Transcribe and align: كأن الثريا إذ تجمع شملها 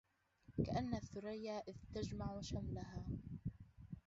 كأن 0.65 0.95
الثريا 0.95 1.51
إذ 1.67 1.75
تجمع 1.93 2.41
شملها 2.41 3.05